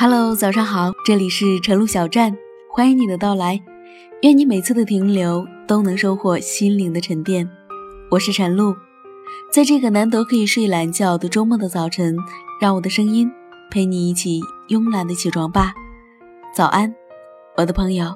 [0.00, 2.38] Hello，早上好，这里是晨露小站，
[2.70, 3.60] 欢迎你的到来。
[4.22, 7.50] 愿你每次的停留都能收获心灵的沉淀。
[8.08, 8.76] 我是晨露，
[9.52, 12.16] 在这个难得可以睡懒觉的周末的早晨，
[12.60, 13.28] 让我的声音
[13.72, 15.74] 陪你一起慵懒的起床吧。
[16.54, 16.94] 早安，
[17.56, 18.14] 我的朋友。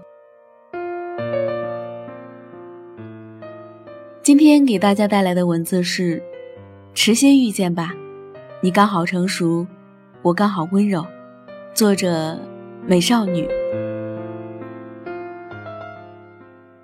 [4.23, 6.23] 今天给大家带来的文字是：
[6.95, 7.93] 迟些遇见吧，
[8.61, 9.67] 你刚好成熟，
[10.23, 11.05] 我刚好温柔。
[11.75, 12.39] 作者：
[12.87, 13.49] 美少女。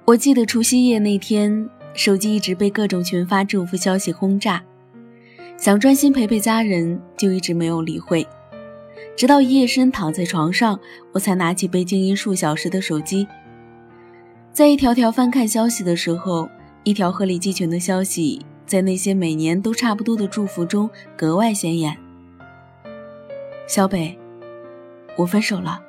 [0.06, 4.64] 我记得除夕夜那天，手机一直被各种群发祝福消息轰炸，
[5.58, 8.26] 想专心陪陪家人，就一直没有理会。
[9.14, 10.80] 直到夜深躺在床上，
[11.12, 13.28] 我才拿起被静音数小时的手机，
[14.54, 16.48] 在一条条翻看消息的时候。
[16.84, 21.94] 一条鹤立鸡群的消息，在那些每年都差不多的祝福中格外显眼。
[23.66, 24.18] 小北，
[25.18, 25.80] 我分手了，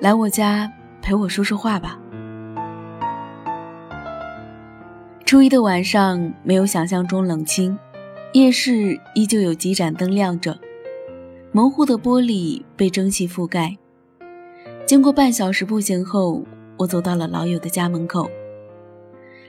[0.00, 0.68] 来我家
[1.00, 1.96] 陪我说说话吧。
[5.24, 7.78] 初一的晚上没有想象中冷清，
[8.32, 10.58] 夜市依旧有几盏灯亮着，
[11.52, 13.76] 模糊的玻璃被蒸汽覆盖。
[14.84, 16.42] 经过半小时步行后，
[16.76, 18.28] 我走到了老友的家门口。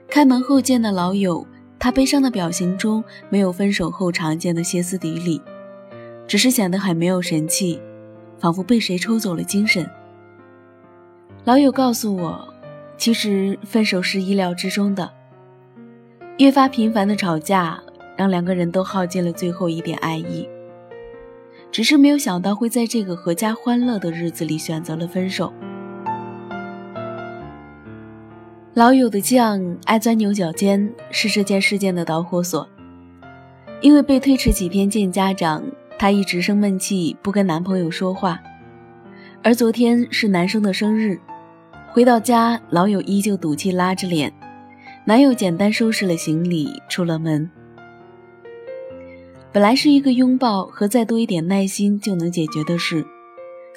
[0.07, 1.43] 开门后见的老友，
[1.79, 5.41] 他悲伤的表情中没有分手后常见的歇斯底里，
[6.27, 7.81] 只是显得很没有神气，
[8.39, 9.89] 仿佛被谁抽走了精神。
[11.43, 12.47] 老友告诉我，
[12.97, 15.09] 其实分手是意料之中的。
[16.37, 17.79] 越发频繁的吵架，
[18.15, 20.47] 让两个人都耗尽了最后一点爱意，
[21.71, 25.53] 只是没有想到会在这个阖家欢乐的日子里选择了分手。
[28.73, 32.67] 老友的犟爱钻牛角尖是这件事件的导火索。
[33.81, 35.63] 因为被推迟几天见家长，
[35.99, 38.39] 她一直生闷气，不跟男朋友说话。
[39.43, 41.19] 而昨天是男生的生日，
[41.91, 44.33] 回到家，老友依旧赌气拉着脸。
[45.05, 47.51] 男友简单收拾了行李，出了门。
[49.51, 53.05] 本来是一个拥抱和再多一点耐心就能解决的事，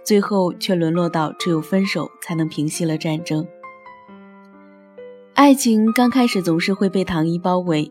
[0.04, 3.44] 最后却沦落到只有分手才能平息了战争。
[5.34, 7.90] 爱情刚开始总是会被糖衣包围，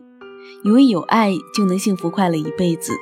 [0.64, 2.92] 以为有爱就能幸福快乐一辈子。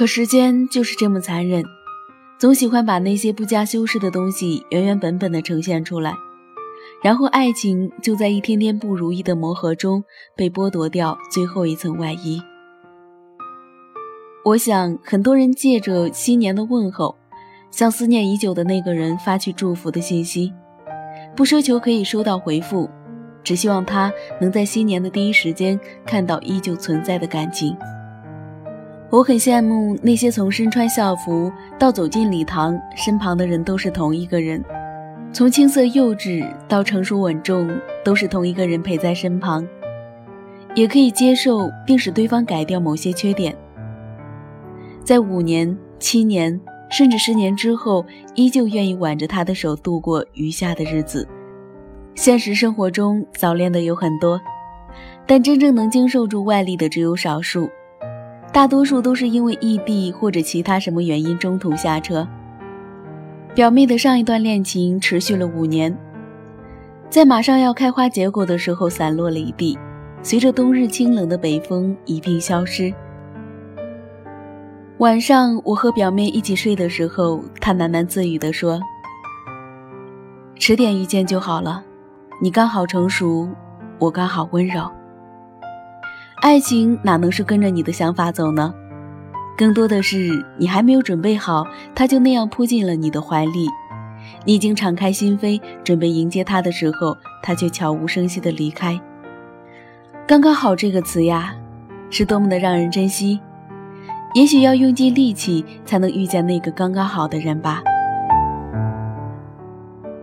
[0.00, 1.62] 可时间就是这么残忍，
[2.38, 6.14] 总喜欢把那些不加修饰的东西原原本本的呈现出来，
[7.02, 10.02] 然后爱情就在一天天不如意的磨合中
[10.34, 12.40] 被剥夺掉最后一层外衣。
[14.42, 17.14] 我想，很多人借着新年的问候。
[17.70, 20.50] 向思念已久的那个人发去祝福的信息，
[21.36, 22.88] 不奢求可以收到回复，
[23.44, 27.76] 只希望他能在新年的第一时间看到依旧存在的感情。
[29.10, 34.62] 我很羡慕那些从身穿校服到走进礼堂，身旁的人都是同一个人；
[35.32, 37.68] 从青涩幼稚到成熟稳重，
[38.04, 39.66] 都是同一个人陪在身旁，
[40.74, 43.54] 也可以接受并使对方改掉某些缺点。
[45.04, 46.60] 在五年、七年。
[46.92, 48.04] 甚至十年之后，
[48.34, 51.24] 依旧愿意挽着他的手度过余下的日子。
[52.16, 54.40] 现实生活中，早恋的有很多，
[55.24, 57.70] 但真正能经受住外力的只有少数，
[58.52, 62.26] 大多数都是因为异地或者其他什么原因中途下车。
[63.54, 65.96] 表妹的上一段恋情持续了五年，
[67.08, 69.78] 在马上要开花结果的时候散落了一地，
[70.22, 72.92] 随着冬日清冷的北风一并消失。
[74.98, 78.80] 晚上，我和表妹一起睡的时候，她喃喃自语地说
[80.56, 81.82] ：“迟点遇见就好了，
[82.40, 83.48] 你刚好成熟，
[83.98, 84.90] 我刚好温柔。
[86.40, 88.72] 爱情哪能是跟着你的想法走呢？
[89.58, 93.68] 更多的是你还没有准备好，他就那样扑进了你的怀里。
[94.46, 98.98] 你已经敞开心扉，准备迎接他的时候，他却悄无声息地离开。
[100.26, 101.54] 刚刚好这个词呀，
[102.08, 103.38] 是多么的让人珍惜。”
[104.32, 107.82] 也许要用尽力气才能遇见那个刚刚好的人吧。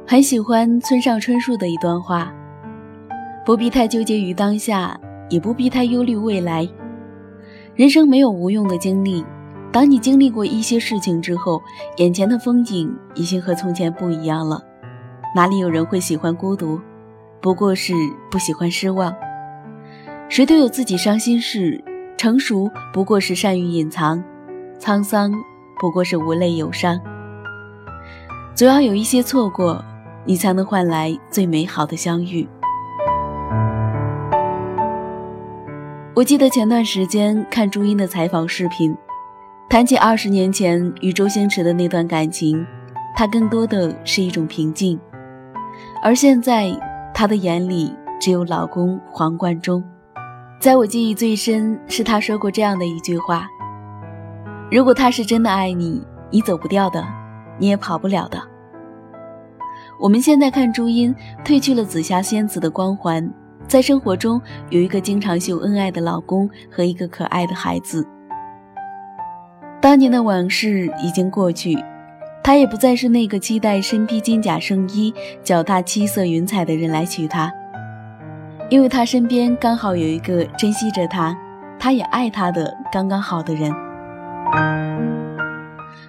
[0.08, 2.32] 很喜欢村上春树的一段话：
[3.46, 4.98] 不必太纠结于当下，
[5.30, 6.68] 也不必太忧虑未来。
[7.76, 9.26] 人生没有无用的经历，
[9.72, 11.62] 当你经历过一些事情之后，
[11.98, 14.62] 眼前的风景已经和从前不一样了。
[15.36, 16.80] 哪里有人会喜欢孤独？
[17.42, 17.94] 不过是
[18.32, 19.14] 不喜欢失望。
[20.30, 21.84] 谁都有自己伤心事。
[22.18, 24.24] 成熟不过是善于隐藏，
[24.80, 25.32] 沧桑
[25.80, 27.00] 不过是无泪有伤。
[28.56, 29.86] 总要有一些错过，
[30.26, 32.50] 你才能换来最美好的相遇。
[36.18, 38.98] 我记得前段时间看朱茵的采访视频，
[39.70, 42.66] 谈起二十年前与周星驰的那段感情，
[43.16, 45.00] 她更多的是一种平静，
[46.02, 46.76] 而现在
[47.14, 49.84] 她的眼里只有老公黄贯中。
[50.60, 53.48] 在我记忆最深是她说过这样的一句话
[54.72, 57.06] ：“如果他是真的爱你，你走不掉的，
[57.60, 58.42] 你也跑不了的。”
[60.02, 61.16] 我们现在看朱茵
[61.46, 63.32] 褪去了紫霞仙子的光环。
[63.68, 68.08] 在生活中有一个经常秀恩爱的老公和一个可爱的孩子。
[69.82, 71.78] 当年的往事已经过去，
[72.44, 77.52] 他也不再是那个期待身披金甲圣衣、脚踏七色云彩的人来娶她，
[78.70, 81.38] 因为他身边刚好有一个珍惜着他，
[81.78, 83.72] 他也爱他的刚刚好的人。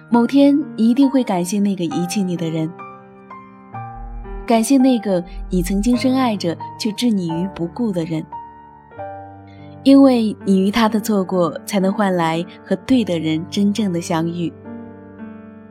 [0.09, 2.71] 某天，一定会感谢那个遗弃你的人。
[4.49, 8.25] 感谢那个你曾经深爱着却置你于不顾的人，
[9.83, 14.51] 因为你与他的错过，才能换来和对的人真正的相遇。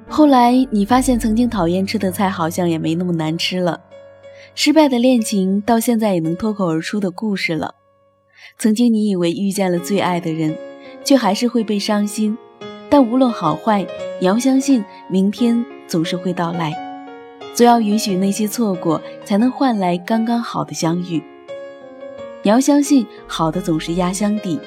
[0.06, 3.80] 后来你发现，曾经讨厌吃的菜好像也没那么难吃了；
[4.54, 7.74] 失败的恋情到现在也能脱口而出的故事了。
[8.58, 10.56] 曾经你以为遇见了最爱的人，
[11.02, 12.38] 却还是会被伤心。
[12.88, 13.84] 但无论好坏，
[14.20, 16.87] 你要相信，明天总是会到来。
[17.58, 21.20] 总要允许那些错过，才能换来刚刚好的相遇。
[22.44, 24.60] 你要相信，好的总是压箱底。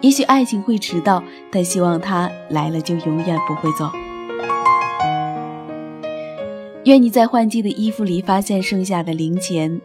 [0.00, 3.88] 也许爱情会迟到，但希望它来了就永远不会走。
[6.82, 9.80] 愿你在换季的衣服里发现剩下的零钱，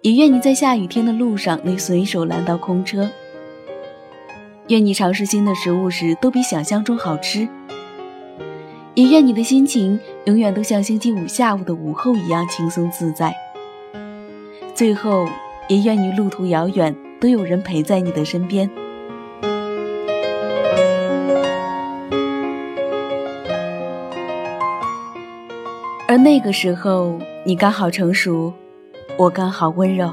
[0.00, 3.10] 也愿你在下雨天的路上能随手拦到空车。
[4.68, 7.46] 愿你尝试新的食物时都比想象中好吃。
[8.94, 13.34] 也愿你的心情永远都像星期五下午的午后一样轻松自在。
[14.74, 15.26] 最后，
[15.68, 18.68] 也愿你路途遥远都有人陪在你的身边。
[26.06, 28.52] 而那个时候，你刚好成熟，
[29.16, 30.12] 我刚好温柔。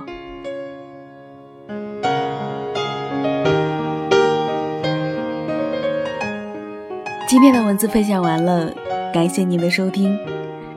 [7.28, 8.72] 今天的文字分享完了，
[9.16, 10.20] 感谢您的收听。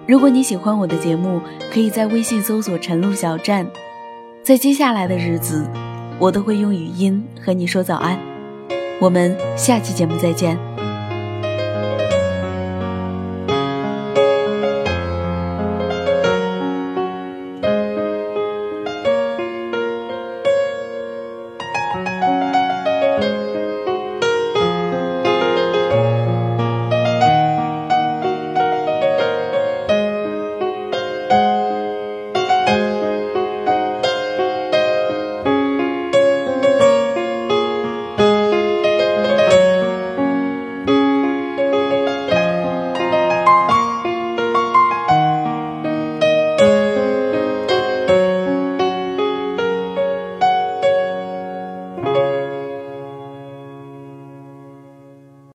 [0.06, 1.40] 如果你喜欢我的节目，
[1.72, 3.66] 可以在微信搜索“晨露小站”。
[4.44, 5.68] 在接下来的日子，
[6.20, 8.16] 我都会用语音和你说早安。
[9.00, 10.56] 我们下期节目再见。